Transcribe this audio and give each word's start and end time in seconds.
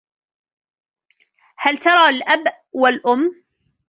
هل 1.57 1.77
ترى 1.77 2.09
الأب 2.09 2.43
و 2.73 2.87
الأُم؟ 2.87 3.31